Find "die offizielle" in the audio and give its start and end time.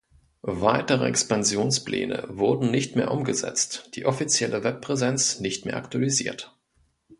3.93-4.63